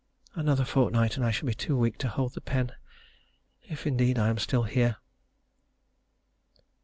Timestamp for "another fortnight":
0.33-1.15